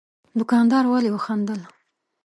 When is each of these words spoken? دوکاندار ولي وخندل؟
دوکاندار 0.39 0.83
ولي 0.87 1.09
وخندل؟ 1.13 1.61